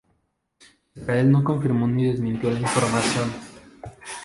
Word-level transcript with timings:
Israel 0.95 1.31
no 1.31 1.43
confirmó 1.43 1.87
ni 1.87 2.07
desmintió 2.07 2.49
la 2.49 2.61
información. 2.61 3.29